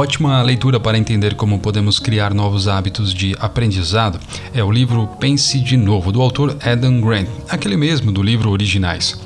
ótima 0.00 0.40
leitura 0.40 0.80
para 0.80 0.96
entender 0.96 1.34
como 1.34 1.58
podemos 1.58 1.98
criar 1.98 2.32
novos 2.32 2.66
hábitos 2.66 3.12
de 3.12 3.36
aprendizado 3.38 4.18
é 4.54 4.64
o 4.64 4.72
livro 4.72 5.06
Pense 5.20 5.60
de 5.60 5.76
Novo, 5.76 6.10
do 6.10 6.22
autor 6.22 6.56
Adam 6.64 7.02
Grant, 7.02 7.28
aquele 7.50 7.76
mesmo 7.76 8.10
do 8.10 8.22
livro 8.22 8.50
Originais. 8.50 9.20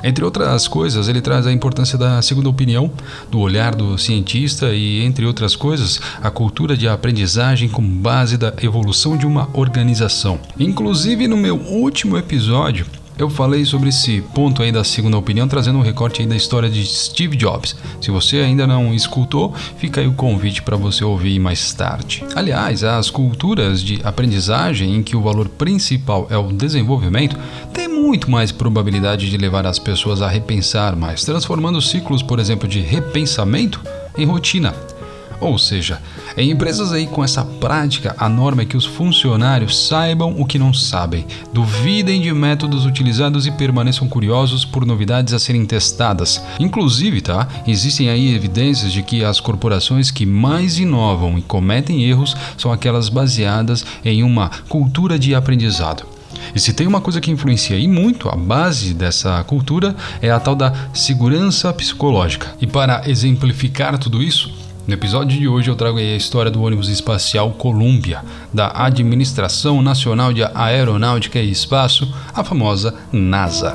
Entre 0.00 0.24
outras 0.24 0.68
coisas, 0.68 1.08
ele 1.08 1.20
traz 1.20 1.44
a 1.44 1.52
importância 1.52 1.98
da 1.98 2.22
segunda 2.22 2.48
opinião, 2.48 2.88
do 3.32 3.40
olhar 3.40 3.74
do 3.74 3.98
cientista 3.98 4.72
e, 4.72 5.02
entre 5.02 5.26
outras 5.26 5.56
coisas, 5.56 6.00
a 6.22 6.30
cultura 6.30 6.76
de 6.76 6.86
aprendizagem 6.86 7.68
como 7.68 7.88
base 7.88 8.36
da 8.36 8.54
evolução 8.62 9.16
de 9.16 9.26
uma 9.26 9.48
organização. 9.52 10.38
Inclusive, 10.56 11.26
no 11.26 11.36
meu 11.36 11.56
último 11.56 12.16
episódio, 12.16 12.86
eu 13.18 13.28
falei 13.28 13.64
sobre 13.64 13.88
esse 13.88 14.20
ponto 14.34 14.62
aí 14.62 14.72
da 14.72 14.84
segunda 14.84 15.16
opinião, 15.16 15.46
trazendo 15.46 15.78
um 15.78 15.82
recorte 15.82 16.22
aí 16.22 16.26
da 16.26 16.36
história 16.36 16.68
de 16.68 16.84
Steve 16.84 17.36
Jobs. 17.36 17.76
Se 18.00 18.10
você 18.10 18.38
ainda 18.38 18.66
não 18.66 18.94
escutou, 18.94 19.54
fica 19.76 20.00
aí 20.00 20.06
o 20.06 20.14
convite 20.14 20.62
para 20.62 20.76
você 20.76 21.04
ouvir 21.04 21.38
mais 21.38 21.72
tarde. 21.72 22.24
Aliás, 22.34 22.82
as 22.82 23.10
culturas 23.10 23.82
de 23.82 24.00
aprendizagem 24.04 24.96
em 24.96 25.02
que 25.02 25.16
o 25.16 25.22
valor 25.22 25.48
principal 25.48 26.26
é 26.30 26.36
o 26.36 26.52
desenvolvimento 26.52 27.36
têm 27.72 27.88
muito 27.88 28.30
mais 28.30 28.50
probabilidade 28.50 29.30
de 29.30 29.36
levar 29.36 29.66
as 29.66 29.78
pessoas 29.78 30.22
a 30.22 30.28
repensar 30.28 30.96
mais, 30.96 31.24
transformando 31.24 31.80
ciclos, 31.80 32.22
por 32.22 32.38
exemplo, 32.38 32.68
de 32.68 32.80
repensamento 32.80 33.80
em 34.16 34.26
rotina. 34.26 34.74
Ou 35.42 35.58
seja, 35.58 36.00
em 36.36 36.52
empresas 36.52 36.92
aí 36.92 37.04
com 37.04 37.24
essa 37.24 37.44
prática, 37.44 38.14
a 38.16 38.28
norma 38.28 38.62
é 38.62 38.64
que 38.64 38.76
os 38.76 38.84
funcionários 38.84 39.86
saibam 39.88 40.36
o 40.38 40.46
que 40.46 40.56
não 40.56 40.72
sabem, 40.72 41.26
duvidem 41.52 42.20
de 42.20 42.32
métodos 42.32 42.86
utilizados 42.86 43.44
e 43.44 43.50
permaneçam 43.50 44.06
curiosos 44.06 44.64
por 44.64 44.86
novidades 44.86 45.34
a 45.34 45.40
serem 45.40 45.66
testadas. 45.66 46.40
Inclusive, 46.60 47.20
tá? 47.20 47.48
Existem 47.66 48.08
aí 48.08 48.32
evidências 48.32 48.92
de 48.92 49.02
que 49.02 49.24
as 49.24 49.40
corporações 49.40 50.12
que 50.12 50.24
mais 50.24 50.78
inovam 50.78 51.36
e 51.36 51.42
cometem 51.42 52.04
erros 52.04 52.36
são 52.56 52.70
aquelas 52.70 53.08
baseadas 53.08 53.84
em 54.04 54.22
uma 54.22 54.48
cultura 54.68 55.18
de 55.18 55.34
aprendizado. 55.34 56.04
E 56.54 56.60
se 56.60 56.72
tem 56.72 56.86
uma 56.86 57.00
coisa 57.00 57.20
que 57.20 57.30
influencia 57.30 57.78
e 57.78 57.88
muito 57.88 58.28
a 58.28 58.36
base 58.36 58.94
dessa 58.94 59.42
cultura 59.44 59.94
é 60.20 60.30
a 60.30 60.38
tal 60.38 60.54
da 60.54 60.72
segurança 60.92 61.72
psicológica. 61.72 62.54
E 62.60 62.66
para 62.66 63.08
exemplificar 63.08 63.98
tudo 63.98 64.22
isso, 64.22 64.61
no 64.86 64.94
episódio 64.94 65.38
de 65.38 65.46
hoje 65.46 65.70
eu 65.70 65.76
trago 65.76 65.98
a 65.98 66.02
história 66.02 66.50
do 66.50 66.62
ônibus 66.62 66.88
espacial 66.88 67.52
Columbia, 67.52 68.24
da 68.52 68.72
Administração 68.74 69.80
Nacional 69.80 70.32
de 70.32 70.42
Aeronáutica 70.42 71.38
e 71.38 71.50
Espaço, 71.50 72.12
a 72.34 72.42
famosa 72.42 72.94
NASA. 73.12 73.74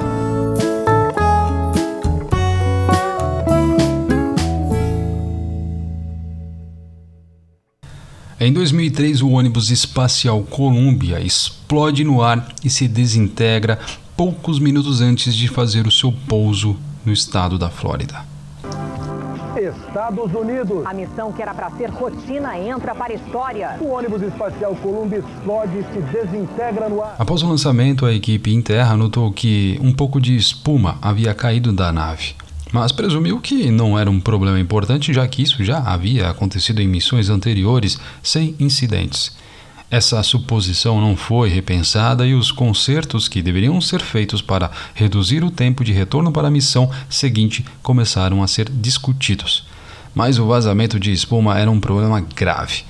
Em 8.40 8.54
2003, 8.54 9.22
o 9.22 9.30
ônibus 9.30 9.72
espacial 9.72 10.44
Columbia 10.44 11.20
explode 11.20 12.04
no 12.04 12.22
ar 12.22 12.54
e 12.64 12.70
se 12.70 12.88
desintegra 12.88 13.80
poucos 14.16 14.60
minutos 14.60 15.02
antes 15.02 15.34
de 15.34 15.48
fazer 15.48 15.88
o 15.88 15.92
seu 15.92 16.12
pouso 16.12 16.78
no 17.06 17.12
estado 17.12 17.58
da 17.58 17.70
Flórida. 17.70 18.37
Estados 19.60 20.34
Unidos. 20.34 20.86
A 20.86 20.94
missão 20.94 21.32
que 21.32 21.42
era 21.42 21.54
para 21.54 21.70
ser 21.72 21.90
rotina 21.90 22.58
entra 22.58 22.94
para 22.94 23.14
a 23.14 23.16
história. 23.16 23.78
O 23.80 23.90
ônibus 23.90 24.22
espacial 24.22 24.76
Columbia 24.76 25.20
explode 25.20 25.78
e 25.78 25.84
se 25.94 26.02
desintegra 26.02 26.90
no 26.90 27.02
ar. 27.02 27.16
Após 27.18 27.42
o 27.42 27.50
lançamento, 27.50 28.06
a 28.06 28.14
equipe 28.14 28.54
em 28.54 28.62
terra 28.62 28.96
notou 28.96 29.32
que 29.32 29.80
um 29.82 29.92
pouco 29.92 30.22
de 30.22 30.36
espuma 30.36 30.98
havia 31.02 31.34
caído 31.34 31.72
da 31.72 31.92
nave. 31.92 32.36
Mas 32.72 32.92
presumiu 32.92 33.40
que 33.40 33.72
não 33.72 33.98
era 33.98 34.10
um 34.10 34.20
problema 34.20 34.60
importante, 34.60 35.14
já 35.14 35.28
que 35.28 35.42
isso 35.42 35.64
já 35.64 35.80
havia 35.80 36.30
acontecido 36.30 36.82
em 36.82 36.88
missões 36.88 37.30
anteriores 37.30 37.98
sem 38.22 38.56
incidentes. 38.60 39.36
Essa 39.90 40.22
suposição 40.22 41.00
não 41.00 41.16
foi 41.16 41.48
repensada 41.48 42.28
e 42.28 42.34
os 42.34 42.52
consertos 42.52 43.30
que 43.30 43.42
deveriam 43.42 43.80
ser 43.80 44.02
feitos 44.02 44.42
para 44.42 44.70
reduzir 44.94 45.46
o 45.46 45.52
tempo 45.52 45.82
de 45.82 45.94
retorno 45.94 46.30
para 46.30 46.50
a 46.50 46.52
missão 46.52 46.92
seguinte 47.10 47.66
começaram 47.82 48.44
a 48.44 48.48
ser 48.48 48.70
discutidos. 48.70 49.66
Mas 50.14 50.38
o 50.38 50.46
vazamento 50.46 51.00
de 51.00 51.14
espuma 51.14 51.58
era 51.58 51.72
um 51.72 51.80
problema 51.80 52.20
grave. 52.20 52.84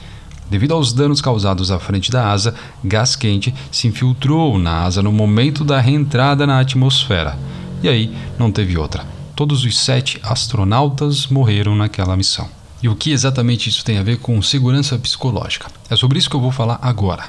Devido 0.50 0.74
aos 0.74 0.92
danos 0.92 1.22
causados 1.22 1.70
à 1.70 1.78
frente 1.78 2.10
da 2.10 2.32
asa, 2.32 2.56
gás 2.84 3.16
quente 3.16 3.54
se 3.72 3.88
infiltrou 3.88 4.58
na 4.58 4.84
asa 4.84 5.04
no 5.04 5.12
momento 5.12 5.64
da 5.64 5.80
reentrada 5.80 6.48
na 6.48 6.60
atmosfera. 6.60 7.38
E 7.84 7.88
aí 7.88 8.12
não 8.40 8.52
teve 8.52 8.76
outra. 8.76 9.06
Todos 9.36 9.64
os 9.64 9.78
sete 9.78 10.20
astronautas 10.24 11.28
morreram 11.28 11.76
naquela 11.76 12.18
missão. 12.18 12.57
E 12.82 12.88
o 12.88 12.96
que 12.96 13.12
exatamente 13.12 13.70
isso 13.70 13.84
tem 13.84 13.98
a 13.98 14.04
ver 14.04 14.18
com 14.18 14.42
segurança 14.42 14.98
psicológica? 14.98 15.68
É 15.90 15.96
sobre 15.96 16.20
isso 16.20 16.30
que 16.30 16.36
eu 16.36 16.42
vou 16.42 16.52
falar 16.52 16.80
agora. 16.82 17.28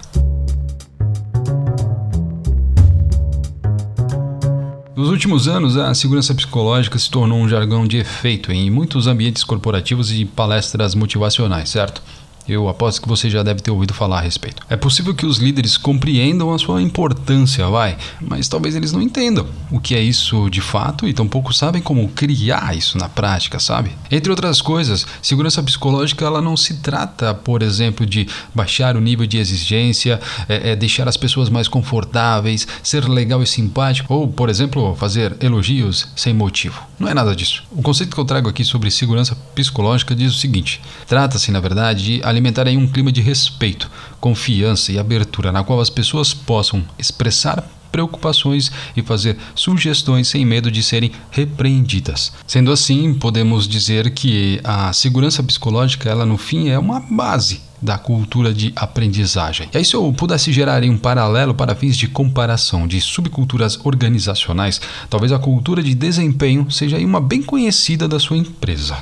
Nos 4.94 5.10
últimos 5.10 5.46
anos, 5.46 5.76
a 5.76 5.94
segurança 5.94 6.34
psicológica 6.34 6.98
se 6.98 7.08
tornou 7.08 7.38
um 7.38 7.48
jargão 7.48 7.86
de 7.86 7.98
efeito 7.98 8.50
em 8.50 8.68
muitos 8.68 9.06
ambientes 9.06 9.44
corporativos 9.44 10.10
e 10.12 10.24
palestras 10.24 10.94
motivacionais, 10.94 11.68
certo? 11.68 12.02
Eu 12.48 12.68
aposto 12.68 13.02
que 13.02 13.08
você 13.08 13.28
já 13.28 13.42
deve 13.42 13.60
ter 13.60 13.70
ouvido 13.70 13.92
falar 13.92 14.18
a 14.18 14.22
respeito. 14.22 14.62
É 14.70 14.76
possível 14.76 15.14
que 15.14 15.26
os 15.26 15.36
líderes 15.36 15.76
compreendam 15.76 16.52
a 16.52 16.58
sua 16.58 16.80
importância, 16.80 17.66
vai, 17.68 17.96
mas 18.20 18.48
talvez 18.48 18.74
eles 18.74 18.92
não 18.92 19.02
entendam 19.02 19.46
o 19.70 19.78
que 19.78 19.94
é 19.94 20.00
isso 20.00 20.48
de 20.48 20.60
fato 20.60 21.06
e 21.06 21.12
tampouco 21.12 21.52
sabem 21.52 21.82
como 21.82 22.08
criar 22.08 22.76
isso 22.76 22.96
na 22.96 23.08
prática, 23.08 23.58
sabe? 23.58 23.92
Entre 24.10 24.30
outras 24.30 24.62
coisas, 24.62 25.06
segurança 25.20 25.62
psicológica 25.62 26.24
ela 26.24 26.40
não 26.40 26.56
se 26.56 26.78
trata, 26.78 27.34
por 27.34 27.62
exemplo, 27.62 28.06
de 28.06 28.26
baixar 28.54 28.96
o 28.96 29.00
nível 29.00 29.26
de 29.26 29.36
exigência, 29.36 30.20
é, 30.48 30.70
é 30.70 30.76
deixar 30.76 31.06
as 31.06 31.16
pessoas 31.16 31.50
mais 31.50 31.68
confortáveis, 31.68 32.66
ser 32.82 33.06
legal 33.08 33.42
e 33.42 33.46
simpático, 33.46 34.12
ou, 34.12 34.28
por 34.28 34.48
exemplo, 34.48 34.94
fazer 34.96 35.36
elogios 35.40 36.08
sem 36.16 36.32
motivo. 36.32 36.82
Não 36.98 37.08
é 37.08 37.14
nada 37.14 37.36
disso. 37.36 37.64
O 37.70 37.82
conceito 37.82 38.14
que 38.14 38.20
eu 38.20 38.24
trago 38.24 38.48
aqui 38.48 38.64
sobre 38.64 38.90
segurança 38.90 39.36
psicológica 39.54 40.14
diz 40.14 40.34
o 40.34 40.38
seguinte: 40.38 40.80
trata-se, 41.06 41.50
na 41.50 41.60
verdade, 41.60 42.04
de 42.04 42.20
alimentar 42.38 42.68
aí 42.68 42.76
um 42.76 42.86
clima 42.86 43.10
de 43.10 43.20
respeito, 43.20 43.90
confiança 44.20 44.92
e 44.92 44.98
abertura 44.98 45.50
na 45.50 45.64
qual 45.64 45.80
as 45.80 45.90
pessoas 45.90 46.32
possam 46.32 46.84
expressar 46.98 47.68
preocupações 47.90 48.70
e 48.96 49.02
fazer 49.02 49.36
sugestões 49.54 50.28
sem 50.28 50.44
medo 50.44 50.70
de 50.70 50.82
serem 50.82 51.10
repreendidas. 51.30 52.32
Sendo 52.46 52.70
assim, 52.70 53.14
podemos 53.14 53.66
dizer 53.66 54.10
que 54.10 54.60
a 54.62 54.92
segurança 54.92 55.42
psicológica, 55.42 56.08
ela 56.08 56.24
no 56.24 56.38
fim 56.38 56.68
é 56.68 56.78
uma 56.78 57.00
base 57.00 57.62
da 57.80 57.96
cultura 57.96 58.52
de 58.52 58.72
aprendizagem. 58.76 59.68
E 59.72 59.78
aí, 59.78 59.84
se 59.84 59.94
eu 59.94 60.12
pudesse 60.12 60.52
gerar 60.52 60.82
um 60.84 60.98
paralelo 60.98 61.54
para 61.54 61.74
fins 61.74 61.96
de 61.96 62.08
comparação 62.08 62.86
de 62.86 63.00
subculturas 63.00 63.78
organizacionais, 63.84 64.80
talvez 65.08 65.32
a 65.32 65.38
cultura 65.38 65.82
de 65.82 65.94
desempenho 65.94 66.70
seja 66.70 66.98
uma 66.98 67.20
bem 67.20 67.42
conhecida 67.42 68.08
da 68.08 68.18
sua 68.18 68.36
empresa. 68.36 68.98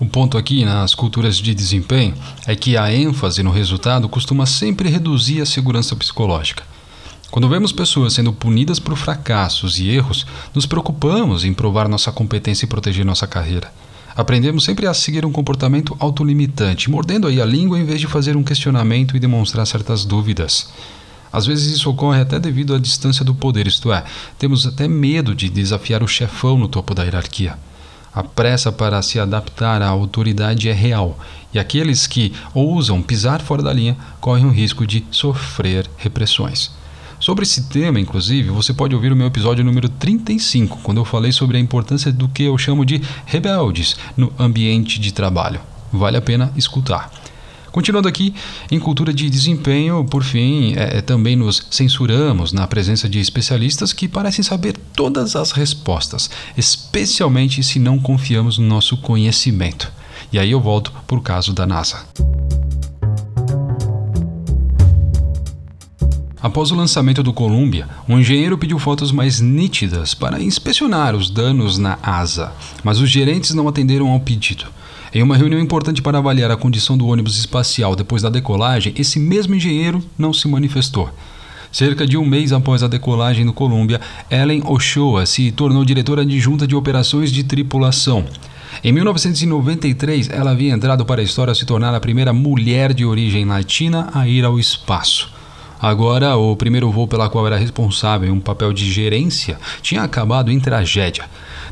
O 0.00 0.06
ponto 0.06 0.36
aqui 0.36 0.64
nas 0.64 0.92
culturas 0.92 1.36
de 1.36 1.54
desempenho 1.54 2.14
é 2.48 2.56
que 2.56 2.76
a 2.76 2.92
ênfase 2.92 3.44
no 3.44 3.52
resultado 3.52 4.08
costuma 4.08 4.44
sempre 4.44 4.88
reduzir 4.88 5.40
a 5.40 5.46
segurança 5.46 5.94
psicológica. 5.94 6.64
Quando 7.30 7.48
vemos 7.48 7.70
pessoas 7.70 8.12
sendo 8.12 8.32
punidas 8.32 8.80
por 8.80 8.96
fracassos 8.96 9.78
e 9.78 9.88
erros, 9.88 10.26
nos 10.52 10.66
preocupamos 10.66 11.44
em 11.44 11.54
provar 11.54 11.88
nossa 11.88 12.10
competência 12.10 12.64
e 12.64 12.68
proteger 12.68 13.04
nossa 13.04 13.26
carreira. 13.26 13.72
Aprendemos 14.16 14.64
sempre 14.64 14.86
a 14.88 14.94
seguir 14.94 15.24
um 15.24 15.32
comportamento 15.32 15.96
autolimitante, 16.00 16.90
mordendo 16.90 17.28
aí 17.28 17.40
a 17.40 17.44
língua 17.44 17.78
em 17.78 17.84
vez 17.84 18.00
de 18.00 18.08
fazer 18.08 18.36
um 18.36 18.42
questionamento 18.42 19.16
e 19.16 19.20
demonstrar 19.20 19.66
certas 19.66 20.04
dúvidas. 20.04 20.70
Às 21.32 21.46
vezes 21.46 21.72
isso 21.72 21.90
ocorre 21.90 22.20
até 22.20 22.38
devido 22.40 22.74
à 22.74 22.78
distância 22.78 23.24
do 23.24 23.34
poder, 23.34 23.66
isto 23.66 23.92
é, 23.92 24.04
temos 24.38 24.66
até 24.66 24.86
medo 24.86 25.34
de 25.34 25.48
desafiar 25.48 26.02
o 26.02 26.08
chefão 26.08 26.58
no 26.58 26.68
topo 26.68 26.94
da 26.94 27.04
hierarquia. 27.04 27.56
A 28.14 28.22
pressa 28.22 28.70
para 28.70 29.02
se 29.02 29.18
adaptar 29.18 29.82
à 29.82 29.88
autoridade 29.88 30.68
é 30.68 30.72
real, 30.72 31.18
e 31.52 31.58
aqueles 31.58 32.06
que 32.06 32.32
ousam 32.54 33.02
pisar 33.02 33.40
fora 33.42 33.62
da 33.62 33.72
linha 33.72 33.96
correm 34.20 34.46
o 34.46 34.50
risco 34.50 34.86
de 34.86 35.04
sofrer 35.10 35.90
repressões. 35.96 36.70
Sobre 37.18 37.42
esse 37.42 37.64
tema, 37.68 37.98
inclusive, 37.98 38.50
você 38.50 38.72
pode 38.72 38.94
ouvir 38.94 39.12
o 39.12 39.16
meu 39.16 39.26
episódio 39.26 39.64
número 39.64 39.88
35, 39.88 40.78
quando 40.82 40.98
eu 40.98 41.04
falei 41.04 41.32
sobre 41.32 41.56
a 41.56 41.60
importância 41.60 42.12
do 42.12 42.28
que 42.28 42.44
eu 42.44 42.56
chamo 42.58 42.84
de 42.84 43.02
rebeldes 43.26 43.96
no 44.16 44.32
ambiente 44.38 45.00
de 45.00 45.12
trabalho. 45.12 45.60
Vale 45.92 46.16
a 46.16 46.22
pena 46.22 46.52
escutar. 46.56 47.10
Continuando 47.74 48.06
aqui, 48.06 48.32
em 48.70 48.78
cultura 48.78 49.12
de 49.12 49.28
desempenho, 49.28 50.04
por 50.04 50.22
fim, 50.22 50.74
é, 50.76 50.98
é, 50.98 51.00
também 51.00 51.34
nos 51.34 51.66
censuramos 51.72 52.52
na 52.52 52.68
presença 52.68 53.08
de 53.08 53.18
especialistas 53.18 53.92
que 53.92 54.06
parecem 54.06 54.44
saber 54.44 54.76
todas 54.94 55.34
as 55.34 55.50
respostas, 55.50 56.30
especialmente 56.56 57.64
se 57.64 57.80
não 57.80 57.98
confiamos 57.98 58.58
no 58.58 58.64
nosso 58.68 58.96
conhecimento. 58.98 59.90
E 60.32 60.38
aí 60.38 60.52
eu 60.52 60.60
volto 60.60 60.92
para 61.04 61.18
o 61.18 61.20
caso 61.20 61.52
da 61.52 61.66
NASA. 61.66 62.06
Após 66.40 66.70
o 66.70 66.76
lançamento 66.76 67.24
do 67.24 67.32
Columbia, 67.32 67.88
um 68.08 68.20
engenheiro 68.20 68.56
pediu 68.56 68.78
fotos 68.78 69.10
mais 69.10 69.40
nítidas 69.40 70.14
para 70.14 70.40
inspecionar 70.40 71.16
os 71.16 71.28
danos 71.28 71.76
na 71.76 71.98
asa, 72.00 72.52
mas 72.84 73.00
os 73.00 73.10
gerentes 73.10 73.52
não 73.52 73.66
atenderam 73.66 74.10
ao 74.10 74.20
pedido. 74.20 74.66
Em 75.14 75.22
uma 75.22 75.36
reunião 75.36 75.60
importante 75.60 76.02
para 76.02 76.18
avaliar 76.18 76.50
a 76.50 76.56
condição 76.56 76.98
do 76.98 77.06
ônibus 77.06 77.38
espacial 77.38 77.94
depois 77.94 78.20
da 78.20 78.28
decolagem, 78.28 78.92
esse 78.98 79.20
mesmo 79.20 79.54
engenheiro 79.54 80.02
não 80.18 80.32
se 80.32 80.48
manifestou. 80.48 81.08
Cerca 81.70 82.04
de 82.04 82.16
um 82.16 82.26
mês 82.26 82.52
após 82.52 82.82
a 82.82 82.88
decolagem 82.88 83.44
no 83.44 83.52
Columbia, 83.52 84.00
Ellen 84.28 84.64
Ochoa 84.66 85.24
se 85.24 85.52
tornou 85.52 85.84
diretora 85.84 86.22
adjunta 86.22 86.66
de 86.66 86.74
operações 86.74 87.30
de 87.30 87.44
tripulação. 87.44 88.24
Em 88.82 88.90
1993, 88.90 90.30
ela 90.30 90.50
havia 90.50 90.72
entrado 90.72 91.04
para 91.04 91.20
a 91.20 91.24
história 91.24 91.54
se 91.54 91.64
tornar 91.64 91.94
a 91.94 92.00
primeira 92.00 92.32
mulher 92.32 92.92
de 92.92 93.04
origem 93.04 93.44
latina 93.44 94.10
a 94.12 94.26
ir 94.26 94.44
ao 94.44 94.58
espaço. 94.58 95.32
Agora, 95.80 96.36
o 96.36 96.56
primeiro 96.56 96.90
voo 96.90 97.06
pela 97.06 97.28
qual 97.28 97.46
era 97.46 97.56
responsável 97.56 98.28
em 98.28 98.32
um 98.32 98.40
papel 98.40 98.72
de 98.72 98.90
gerência 98.90 99.58
tinha 99.82 100.02
acabado 100.02 100.50
em 100.50 100.58
tragédia. 100.60 101.24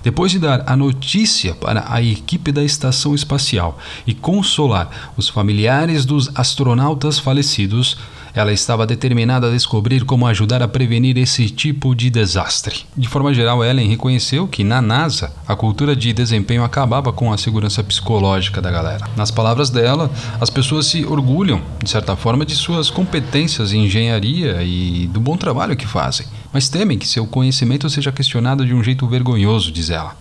Depois 0.03 0.33
de 0.33 0.39
dar 0.39 0.65
a 0.67 0.77
notícia 0.77 1.55
para 1.55 1.85
a 1.89 2.03
equipe 2.03 2.51
da 2.51 2.63
estação 2.63 3.15
espacial 3.15 3.79
e 4.07 4.13
consolar 4.13 5.13
os 5.17 5.29
familiares 5.29 6.05
dos 6.05 6.31
astronautas 6.35 7.19
falecidos, 7.19 7.97
ela 8.35 8.53
estava 8.53 8.87
determinada 8.87 9.49
a 9.49 9.51
descobrir 9.51 10.05
como 10.05 10.27
ajudar 10.27 10.63
a 10.63 10.69
prevenir 10.69 11.19
esse 11.19 11.49
tipo 11.51 11.95
de 11.95 12.11
desastre. 12.11 12.87
De 12.97 13.09
forma 13.09 13.33
geral, 13.35 13.65
Ellen 13.65 13.89
reconheceu 13.89 14.49
que 14.49 14.65
na 14.65 14.81
NASA 14.81 15.33
a 15.47 15.55
cultura 15.55 15.95
de 15.95 16.13
desempenho 16.13 16.65
acabava 16.65 17.13
com 17.13 17.33
a 17.33 17.39
segurança 17.39 17.83
psicológica 17.83 18.61
da 18.61 18.71
galera. 18.71 19.09
Nas 19.17 19.31
palavras 19.31 19.71
dela, 19.71 20.11
as 20.41 20.51
pessoas 20.51 20.87
se 20.87 21.05
orgulham, 21.05 21.61
de 21.83 21.91
certa 21.91 22.17
forma, 22.17 22.45
de 22.45 22.55
suas 22.55 22.91
competências 22.91 23.73
em 23.73 23.85
engenharia 23.85 24.63
e 24.63 25.07
do 25.09 25.21
bom 25.21 25.37
trabalho 25.37 25.77
que 25.77 25.87
fazem, 25.87 26.27
mas 26.53 26.69
temem 26.69 26.99
que 26.99 27.09
seu 27.09 27.27
conhecimento 27.27 27.89
seja 27.91 28.13
questionado 28.13 28.65
de 28.65 28.75
um 28.75 28.83
jeito 28.83 29.07
vergonhoso, 29.07 29.71
diz 29.71 29.91
ela. 29.91 30.17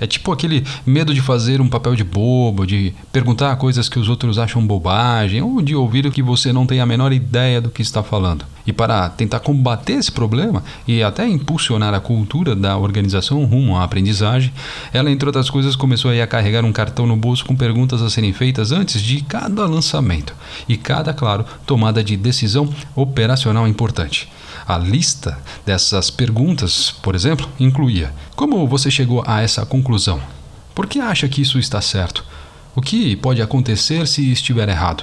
É 0.00 0.06
tipo 0.06 0.32
aquele 0.32 0.64
medo 0.86 1.12
de 1.12 1.20
fazer 1.20 1.60
um 1.60 1.68
papel 1.68 1.94
de 1.94 2.02
bobo, 2.02 2.66
de 2.66 2.94
perguntar 3.12 3.54
coisas 3.56 3.88
que 3.88 3.98
os 3.98 4.08
outros 4.08 4.38
acham 4.38 4.66
bobagem, 4.66 5.42
ou 5.42 5.60
de 5.60 5.74
ouvir 5.74 6.06
o 6.06 6.10
que 6.10 6.22
você 6.22 6.52
não 6.52 6.66
tem 6.66 6.80
a 6.80 6.86
menor 6.86 7.12
ideia 7.12 7.60
do 7.60 7.68
que 7.70 7.82
está 7.82 8.02
falando. 8.02 8.44
E 8.66 8.72
para 8.72 9.08
tentar 9.10 9.40
combater 9.40 9.94
esse 9.94 10.12
problema 10.12 10.62
e 10.86 11.02
até 11.02 11.26
impulsionar 11.26 11.92
a 11.92 12.00
cultura 12.00 12.54
da 12.54 12.76
organização 12.76 13.44
rumo 13.44 13.76
à 13.76 13.84
aprendizagem, 13.84 14.52
ela, 14.92 15.10
entre 15.10 15.26
outras 15.28 15.50
coisas, 15.50 15.76
começou 15.76 16.10
a 16.10 16.26
carregar 16.26 16.64
um 16.64 16.72
cartão 16.72 17.06
no 17.06 17.16
bolso 17.16 17.44
com 17.44 17.56
perguntas 17.56 18.02
a 18.02 18.10
serem 18.10 18.32
feitas 18.32 18.72
antes 18.72 19.02
de 19.02 19.22
cada 19.22 19.66
lançamento 19.66 20.34
e 20.68 20.76
cada, 20.76 21.12
claro, 21.12 21.44
tomada 21.66 22.02
de 22.02 22.16
decisão 22.16 22.72
operacional 22.94 23.66
importante. 23.66 24.28
A 24.70 24.78
lista 24.78 25.36
dessas 25.66 26.10
perguntas, 26.10 26.94
por 27.02 27.16
exemplo, 27.16 27.48
incluía: 27.58 28.14
Como 28.36 28.68
você 28.68 28.88
chegou 28.88 29.20
a 29.26 29.40
essa 29.40 29.66
conclusão? 29.66 30.20
Por 30.72 30.86
que 30.86 31.00
acha 31.00 31.28
que 31.28 31.42
isso 31.42 31.58
está 31.58 31.80
certo? 31.80 32.24
O 32.76 32.80
que 32.80 33.16
pode 33.16 33.42
acontecer 33.42 34.06
se 34.06 34.30
estiver 34.30 34.68
errado? 34.68 35.02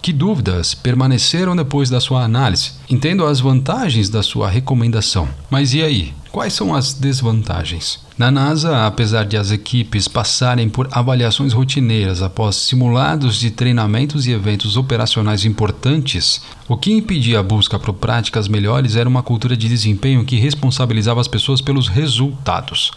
Que 0.00 0.12
dúvidas 0.12 0.74
permaneceram 0.74 1.56
depois 1.56 1.90
da 1.90 1.98
sua 1.98 2.22
análise? 2.22 2.74
Entendo 2.88 3.26
as 3.26 3.40
vantagens 3.40 4.08
da 4.08 4.22
sua 4.22 4.48
recomendação, 4.48 5.28
mas 5.50 5.74
e 5.74 5.82
aí? 5.82 6.14
Quais 6.34 6.52
são 6.52 6.74
as 6.74 6.92
desvantagens? 6.92 8.00
Na 8.18 8.28
NASA, 8.28 8.88
apesar 8.88 9.24
de 9.24 9.36
as 9.36 9.52
equipes 9.52 10.08
passarem 10.08 10.68
por 10.68 10.88
avaliações 10.90 11.52
rotineiras 11.52 12.22
após 12.22 12.56
simulados 12.56 13.36
de 13.36 13.52
treinamentos 13.52 14.26
e 14.26 14.32
eventos 14.32 14.76
operacionais 14.76 15.44
importantes, 15.44 16.42
o 16.66 16.76
que 16.76 16.92
impedia 16.92 17.38
a 17.38 17.42
busca 17.42 17.78
por 17.78 17.94
práticas 17.94 18.48
melhores 18.48 18.96
era 18.96 19.08
uma 19.08 19.22
cultura 19.22 19.56
de 19.56 19.68
desempenho 19.68 20.24
que 20.24 20.34
responsabilizava 20.34 21.20
as 21.20 21.28
pessoas 21.28 21.60
pelos 21.60 21.86
resultados. 21.86 22.90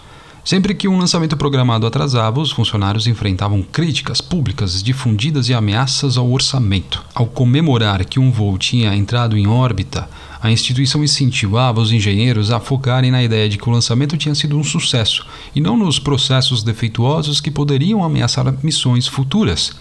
Sempre 0.47 0.73
que 0.73 0.88
um 0.88 0.97
lançamento 0.97 1.35
programado 1.35 1.85
atrasava, 1.85 2.39
os 2.39 2.53
funcionários 2.53 3.05
enfrentavam 3.05 3.61
críticas 3.61 4.21
públicas 4.21 4.81
difundidas 4.81 5.49
e 5.49 5.53
ameaças 5.53 6.17
ao 6.17 6.31
orçamento. 6.31 7.03
Ao 7.13 7.25
comemorar 7.25 8.05
que 8.05 8.17
um 8.17 8.31
voo 8.31 8.57
tinha 8.57 8.95
entrado 8.95 9.38
em 9.38 9.45
órbita, 9.45 10.09
a 10.41 10.49
instituição 10.49 11.03
incentivava 11.03 11.81
os 11.81 11.91
engenheiros 11.91 12.49
a 12.49 12.61
focarem 12.61 13.11
na 13.11 13.21
ideia 13.21 13.49
de 13.49 13.57
que 13.57 13.67
o 13.67 13.71
lançamento 13.73 14.15
tinha 14.15 14.33
sido 14.33 14.57
um 14.57 14.63
sucesso 14.63 15.27
e 15.53 15.59
não 15.59 15.75
nos 15.75 15.99
processos 15.99 16.63
defeituosos 16.63 17.41
que 17.41 17.51
poderiam 17.51 18.01
ameaçar 18.01 18.55
missões 18.63 19.05
futuras. 19.05 19.75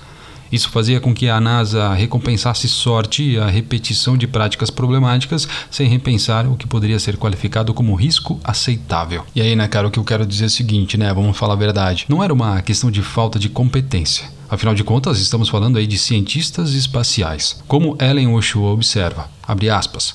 Isso 0.51 0.71
fazia 0.71 1.01
com 1.01 1.15
que 1.15 1.29
a 1.29 1.41
NASA 1.41 1.93
recompensasse 1.95 2.69
sorte 2.69 3.23
e 3.23 3.39
a 3.39 3.47
repetição 3.47 4.17
de 4.17 4.27
práticas 4.27 4.71
problemáticas 4.71 5.49
sem 5.71 5.89
repensar 5.89 6.47
o 6.47 6.57
que 6.57 6.67
poderia 6.67 6.99
ser 6.99 7.17
qualificado 7.17 7.75
como 7.75 7.95
risco 7.95 8.41
aceitável. 8.45 9.25
E 9.35 9.41
aí, 9.41 9.57
né, 9.57 9.67
cara, 9.69 9.89
o 9.89 9.91
que 9.91 9.99
eu 9.99 10.05
quero 10.05 10.27
dizer 10.27 10.45
é 10.45 10.47
o 10.47 10.51
seguinte, 10.51 10.97
né, 10.97 11.13
vamos 11.13 11.37
falar 11.37 11.55
a 11.55 11.57
verdade. 11.57 12.07
Não 12.09 12.23
era 12.23 12.33
uma 12.33 12.63
questão 12.63 12.91
de 12.91 13.03
falta 13.03 13.39
de 13.39 13.49
competência. 13.49 14.31
Afinal 14.49 14.75
de 14.75 14.85
contas, 14.85 15.19
estamos 15.19 15.49
falando 15.49 15.77
aí 15.77 15.87
de 15.87 15.99
cientistas 15.99 16.73
espaciais. 16.73 17.63
Como 17.67 17.97
Ellen 18.01 18.29
Oshua 18.29 18.71
observa, 18.71 19.29
abre 19.43 19.69
aspas, 19.69 20.15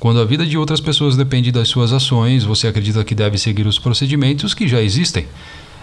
quando 0.00 0.20
a 0.20 0.24
vida 0.24 0.46
de 0.46 0.56
outras 0.56 0.80
pessoas 0.80 1.16
depende 1.16 1.50
das 1.50 1.68
suas 1.68 1.92
ações, 1.92 2.44
você 2.44 2.68
acredita 2.68 3.04
que 3.04 3.14
deve 3.14 3.36
seguir 3.36 3.66
os 3.66 3.78
procedimentos 3.78 4.54
que 4.54 4.66
já 4.66 4.80
existem. 4.80 5.26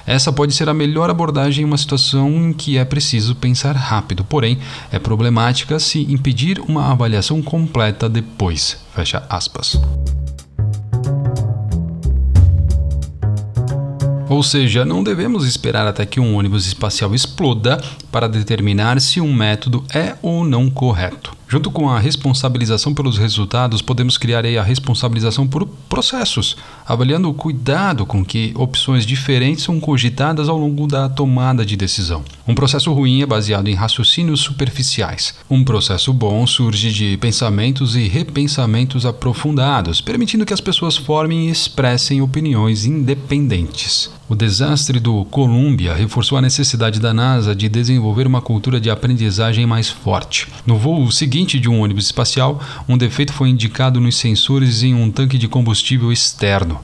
Essa 0.06 0.32
pode 0.32 0.54
ser 0.54 0.70
a 0.70 0.74
melhor 0.74 1.10
abordagem 1.10 1.64
em 1.64 1.66
uma 1.66 1.78
situação 1.78 2.30
em 2.30 2.54
que 2.54 2.78
é 2.78 2.86
preciso 2.86 3.36
pensar 3.36 3.76
rápido, 3.76 4.24
porém 4.24 4.60
é 4.92 5.00
problemática 5.00 5.80
se 5.80 6.02
impedir 6.04 6.60
uma 6.60 6.92
avaliação 6.92 7.42
completa 7.42 8.08
depois. 8.08 8.78
Fecha 8.94 9.24
aspas. 9.30 9.80
Ou 14.28 14.42
seja, 14.42 14.84
não 14.84 15.04
devemos 15.04 15.46
esperar 15.46 15.88
até 15.88 16.06
que 16.06 16.20
um 16.20 16.36
ônibus 16.36 16.66
espacial 16.66 17.14
exploda 17.14 17.82
para 18.16 18.30
determinar 18.30 19.02
se 19.02 19.20
um 19.20 19.34
método 19.34 19.84
é 19.94 20.16
ou 20.22 20.46
não 20.46 20.70
correto. 20.70 21.36
Junto 21.50 21.70
com 21.70 21.90
a 21.90 22.00
responsabilização 22.00 22.94
pelos 22.94 23.18
resultados, 23.18 23.82
podemos 23.82 24.18
criar 24.18 24.46
a 24.46 24.64
responsabilização 24.64 25.46
por 25.46 25.68
processos, 25.90 26.56
avaliando 26.88 27.30
o 27.30 27.34
cuidado 27.34 28.06
com 28.06 28.24
que 28.24 28.54
opções 28.56 29.06
diferentes 29.06 29.66
são 29.66 29.82
cogitadas 29.82 30.48
ao 30.48 30.58
longo 30.58 30.88
da 30.88 31.10
tomada 31.10 31.66
de 31.66 31.76
decisão. 31.76 32.24
Um 32.48 32.56
processo 32.56 32.94
ruim 32.94 33.22
é 33.22 33.26
baseado 33.26 33.68
em 33.68 33.76
raciocínios 33.76 34.40
superficiais. 34.40 35.36
Um 35.50 35.66
processo 35.66 36.14
bom 36.14 36.48
surge 36.48 36.94
de 36.94 37.18
pensamentos 37.18 37.98
e 37.98 38.08
repensamentos 38.08 39.06
aprofundados, 39.06 40.00
permitindo 40.00 40.46
que 40.46 40.54
as 40.54 40.62
pessoas 40.62 40.96
formem 40.96 41.48
e 41.48 41.52
expressem 41.52 42.22
opiniões 42.22 42.86
independentes. 42.86 44.10
O 44.28 44.34
desastre 44.34 45.00
do 45.00 45.24
Columbia 45.26 45.94
reforçou 45.94 46.36
a 46.36 46.42
necessidade 46.42 47.00
da 47.00 47.14
NASA 47.14 47.56
de 47.56 47.70
desenvolver 47.70 48.26
uma 48.26 48.42
cultura 48.42 48.82
de 48.82 48.90
aprendizagem 48.90 49.68
mais 49.68 49.88
forte. 49.88 50.48
No 50.66 50.80
voo 50.80 51.12
seguinte 51.12 51.60
de 51.60 51.70
um 51.70 51.80
ônibus 51.82 52.06
espacial, 52.06 52.60
um 52.90 52.98
defeito 52.98 53.32
foi 53.32 53.50
indicado 53.50 54.02
nos 54.02 54.18
sensores 54.18 54.82
em 54.82 54.96
um 54.96 55.12
tanque 55.12 55.38
de 55.38 55.48
combustível 55.48 56.12
externo. 56.12 56.80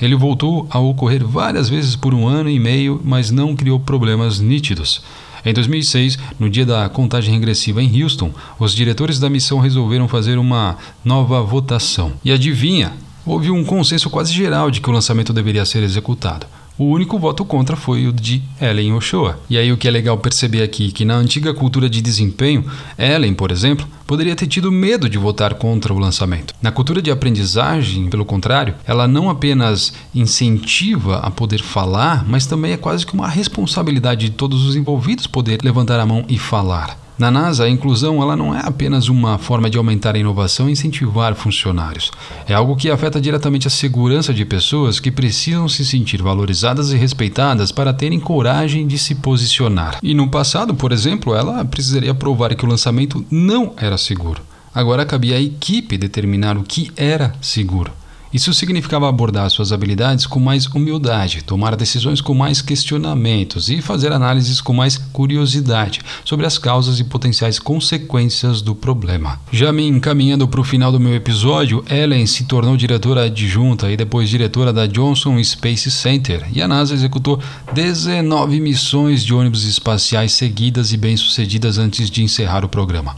Ele 0.00 0.16
voltou 0.16 0.66
a 0.70 0.78
ocorrer 0.78 1.22
várias 1.22 1.68
vezes 1.68 1.94
por 1.94 2.14
um 2.14 2.26
ano 2.26 2.48
e 2.48 2.58
meio, 2.58 2.98
mas 3.04 3.30
não 3.30 3.54
criou 3.54 3.78
problemas 3.78 4.40
nítidos. 4.40 5.02
Em 5.44 5.52
2006, 5.52 6.18
no 6.40 6.48
dia 6.48 6.64
da 6.64 6.88
contagem 6.88 7.34
regressiva 7.34 7.82
em 7.82 8.02
Houston, 8.02 8.32
os 8.58 8.74
diretores 8.74 9.18
da 9.18 9.28
missão 9.28 9.58
resolveram 9.58 10.08
fazer 10.08 10.38
uma 10.38 10.78
nova 11.04 11.42
votação. 11.42 12.12
E 12.24 12.32
adivinha? 12.32 12.94
Houve 13.26 13.50
um 13.50 13.64
consenso 13.64 14.08
quase 14.08 14.32
geral 14.32 14.70
de 14.70 14.80
que 14.80 14.88
o 14.88 14.92
lançamento 14.92 15.34
deveria 15.34 15.66
ser 15.66 15.82
executado. 15.82 16.46
O 16.78 16.84
único 16.84 17.18
voto 17.18 17.42
contra 17.42 17.74
foi 17.74 18.06
o 18.06 18.12
de 18.12 18.42
Ellen 18.60 18.92
Ochoa. 18.92 19.40
E 19.48 19.56
aí 19.56 19.72
o 19.72 19.78
que 19.78 19.88
é 19.88 19.90
legal 19.90 20.18
perceber 20.18 20.62
aqui 20.62 20.92
que 20.92 21.06
na 21.06 21.14
antiga 21.14 21.54
cultura 21.54 21.88
de 21.88 22.02
desempenho, 22.02 22.66
Ellen, 22.98 23.32
por 23.32 23.50
exemplo, 23.50 23.86
poderia 24.06 24.36
ter 24.36 24.46
tido 24.46 24.70
medo 24.70 25.08
de 25.08 25.16
votar 25.16 25.54
contra 25.54 25.94
o 25.94 25.98
lançamento. 25.98 26.54
Na 26.60 26.70
cultura 26.70 27.00
de 27.00 27.10
aprendizagem, 27.10 28.10
pelo 28.10 28.26
contrário, 28.26 28.74
ela 28.86 29.08
não 29.08 29.30
apenas 29.30 29.94
incentiva 30.14 31.16
a 31.20 31.30
poder 31.30 31.62
falar, 31.62 32.26
mas 32.28 32.44
também 32.44 32.72
é 32.72 32.76
quase 32.76 33.06
que 33.06 33.14
uma 33.14 33.26
responsabilidade 33.26 34.26
de 34.28 34.32
todos 34.32 34.66
os 34.66 34.76
envolvidos 34.76 35.26
poder 35.26 35.60
levantar 35.62 35.98
a 35.98 36.04
mão 36.04 36.26
e 36.28 36.38
falar. 36.38 37.05
Na 37.18 37.30
NASA, 37.30 37.64
a 37.64 37.70
inclusão 37.70 38.20
ela 38.20 38.36
não 38.36 38.54
é 38.54 38.60
apenas 38.62 39.08
uma 39.08 39.38
forma 39.38 39.70
de 39.70 39.78
aumentar 39.78 40.14
a 40.14 40.18
inovação 40.18 40.68
e 40.68 40.72
incentivar 40.72 41.34
funcionários. 41.34 42.10
É 42.46 42.52
algo 42.52 42.76
que 42.76 42.90
afeta 42.90 43.18
diretamente 43.18 43.66
a 43.66 43.70
segurança 43.70 44.34
de 44.34 44.44
pessoas 44.44 45.00
que 45.00 45.10
precisam 45.10 45.66
se 45.66 45.82
sentir 45.82 46.20
valorizadas 46.20 46.92
e 46.92 46.96
respeitadas 46.96 47.72
para 47.72 47.94
terem 47.94 48.20
coragem 48.20 48.86
de 48.86 48.98
se 48.98 49.14
posicionar. 49.14 49.98
E 50.02 50.12
no 50.12 50.28
passado, 50.28 50.74
por 50.74 50.92
exemplo, 50.92 51.34
ela 51.34 51.64
precisaria 51.64 52.14
provar 52.14 52.54
que 52.54 52.66
o 52.66 52.68
lançamento 52.68 53.24
não 53.30 53.72
era 53.78 53.96
seguro. 53.96 54.42
Agora 54.74 55.06
cabia 55.06 55.36
à 55.36 55.40
equipe 55.40 55.96
determinar 55.96 56.58
o 56.58 56.62
que 56.62 56.92
era 56.96 57.32
seguro. 57.40 57.90
Isso 58.36 58.52
significava 58.52 59.08
abordar 59.08 59.48
suas 59.48 59.72
habilidades 59.72 60.26
com 60.26 60.38
mais 60.38 60.66
humildade, 60.66 61.42
tomar 61.42 61.74
decisões 61.74 62.20
com 62.20 62.34
mais 62.34 62.60
questionamentos 62.60 63.70
e 63.70 63.80
fazer 63.80 64.12
análises 64.12 64.60
com 64.60 64.74
mais 64.74 64.98
curiosidade 64.98 66.02
sobre 66.22 66.44
as 66.44 66.58
causas 66.58 67.00
e 67.00 67.04
potenciais 67.04 67.58
consequências 67.58 68.60
do 68.60 68.74
problema. 68.74 69.40
Já 69.50 69.72
me 69.72 69.88
encaminhando 69.88 70.46
para 70.46 70.60
o 70.60 70.64
final 70.64 70.92
do 70.92 71.00
meu 71.00 71.14
episódio, 71.14 71.82
Ellen 71.88 72.26
se 72.26 72.44
tornou 72.44 72.76
diretora 72.76 73.24
adjunta 73.24 73.90
e 73.90 73.96
depois 73.96 74.28
diretora 74.28 74.70
da 74.70 74.86
Johnson 74.86 75.42
Space 75.42 75.90
Center, 75.90 76.46
e 76.52 76.60
a 76.60 76.68
NASA 76.68 76.92
executou 76.92 77.40
19 77.72 78.60
missões 78.60 79.24
de 79.24 79.32
ônibus 79.32 79.64
espaciais 79.64 80.32
seguidas 80.32 80.92
e 80.92 80.98
bem-sucedidas 80.98 81.78
antes 81.78 82.10
de 82.10 82.22
encerrar 82.22 82.66
o 82.66 82.68
programa. 82.68 83.16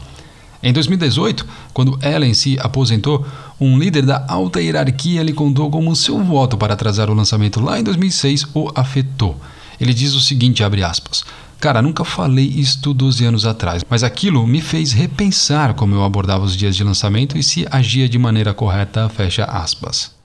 Em 0.61 0.73
2018, 0.73 1.45
quando 1.73 1.97
Ellen 2.03 2.33
se 2.33 2.59
aposentou, 2.59 3.25
um 3.59 3.77
líder 3.77 4.05
da 4.05 4.25
alta 4.27 4.61
hierarquia 4.61 5.23
lhe 5.23 5.33
contou 5.33 5.69
como 5.69 5.95
seu 5.95 6.23
voto 6.23 6.57
para 6.57 6.73
atrasar 6.73 7.09
o 7.09 7.13
lançamento 7.13 7.59
lá 7.59 7.79
em 7.79 7.83
2006 7.83 8.47
o 8.53 8.69
afetou. 8.73 9.39
Ele 9.79 9.93
diz 9.93 10.13
o 10.13 10.21
seguinte, 10.21 10.63
abre 10.63 10.83
aspas, 10.83 11.23
Cara, 11.59 11.81
nunca 11.81 12.05
falei 12.05 12.45
isto 12.45 12.93
12 12.93 13.25
anos 13.25 13.45
atrás, 13.45 13.83
mas 13.89 14.01
aquilo 14.01 14.47
me 14.47 14.61
fez 14.61 14.93
repensar 14.93 15.73
como 15.73 15.93
eu 15.93 16.05
abordava 16.05 16.45
os 16.45 16.55
dias 16.55 16.73
de 16.73 16.85
lançamento 16.85 17.37
e 17.37 17.43
se 17.43 17.67
agia 17.69 18.07
de 18.07 18.17
maneira 18.17 18.53
correta, 18.53 19.09
fecha 19.09 19.43
aspas. 19.43 20.18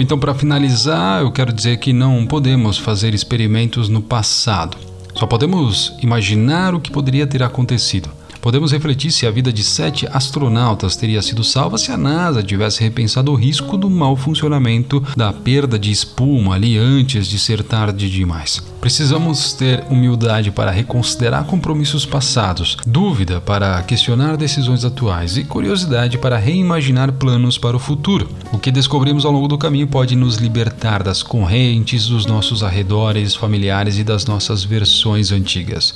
Então 0.00 0.18
para 0.18 0.34
finalizar, 0.34 1.20
eu 1.20 1.30
quero 1.30 1.52
dizer 1.52 1.76
que 1.76 1.92
não 1.92 2.26
podemos 2.26 2.78
fazer 2.78 3.12
experimentos 3.12 3.88
no 3.88 4.00
passado. 4.00 4.76
Só 5.14 5.26
podemos 5.26 5.94
imaginar 6.02 6.74
o 6.74 6.80
que 6.80 6.90
poderia 6.90 7.26
ter 7.26 7.42
acontecido. 7.42 8.08
Podemos 8.40 8.72
refletir 8.72 9.12
se 9.12 9.26
a 9.26 9.30
vida 9.30 9.52
de 9.52 9.62
sete 9.62 10.08
astronautas 10.10 10.96
teria 10.96 11.20
sido 11.20 11.44
salva 11.44 11.76
se 11.76 11.92
a 11.92 11.96
NASA 11.96 12.42
tivesse 12.42 12.82
repensado 12.82 13.30
o 13.30 13.34
risco 13.34 13.76
do 13.76 13.90
mau 13.90 14.16
funcionamento 14.16 15.04
da 15.14 15.30
perda 15.30 15.78
de 15.78 15.90
espuma 15.90 16.54
ali 16.54 16.78
antes 16.78 17.26
de 17.26 17.38
ser 17.38 17.62
tarde 17.62 18.08
demais. 18.10 18.62
Precisamos 18.80 19.52
ter 19.52 19.84
humildade 19.90 20.50
para 20.50 20.70
reconsiderar 20.70 21.44
compromissos 21.44 22.06
passados, 22.06 22.78
dúvida 22.86 23.42
para 23.42 23.82
questionar 23.82 24.38
decisões 24.38 24.86
atuais 24.86 25.36
e 25.36 25.44
curiosidade 25.44 26.16
para 26.16 26.38
reimaginar 26.38 27.12
planos 27.12 27.58
para 27.58 27.76
o 27.76 27.80
futuro. 27.80 28.26
O 28.52 28.58
que 28.58 28.70
descobrimos 28.70 29.26
ao 29.26 29.32
longo 29.32 29.48
do 29.48 29.58
caminho 29.58 29.86
pode 29.86 30.16
nos 30.16 30.36
libertar 30.36 31.02
das 31.02 31.22
correntes 31.22 32.06
dos 32.06 32.24
nossos 32.24 32.62
arredores 32.62 33.34
familiares 33.34 33.98
e 33.98 34.04
das 34.04 34.24
nossas 34.24 34.64
versões 34.64 35.30
antigas. 35.30 35.94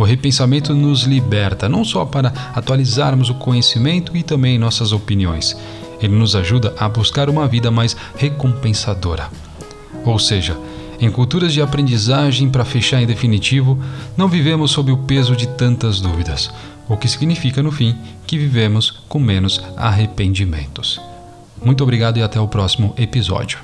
O 0.00 0.02
repensamento 0.02 0.72
nos 0.74 1.02
liberta 1.02 1.68
não 1.68 1.84
só 1.84 2.06
para 2.06 2.32
atualizarmos 2.54 3.28
o 3.28 3.34
conhecimento 3.34 4.16
e 4.16 4.22
também 4.22 4.58
nossas 4.58 4.92
opiniões, 4.92 5.54
ele 6.00 6.14
nos 6.14 6.34
ajuda 6.34 6.74
a 6.78 6.88
buscar 6.88 7.28
uma 7.28 7.46
vida 7.46 7.70
mais 7.70 7.94
recompensadora. 8.16 9.28
Ou 10.02 10.18
seja, 10.18 10.56
em 10.98 11.10
culturas 11.10 11.52
de 11.52 11.60
aprendizagem, 11.60 12.48
para 12.48 12.64
fechar 12.64 13.02
em 13.02 13.06
definitivo, 13.06 13.78
não 14.16 14.26
vivemos 14.26 14.70
sob 14.70 14.90
o 14.90 14.96
peso 14.96 15.36
de 15.36 15.46
tantas 15.46 16.00
dúvidas, 16.00 16.50
o 16.88 16.96
que 16.96 17.06
significa, 17.06 17.62
no 17.62 17.70
fim, 17.70 17.94
que 18.26 18.38
vivemos 18.38 19.02
com 19.06 19.18
menos 19.18 19.60
arrependimentos. 19.76 20.98
Muito 21.62 21.84
obrigado 21.84 22.16
e 22.16 22.22
até 22.22 22.40
o 22.40 22.48
próximo 22.48 22.94
episódio. 22.96 23.58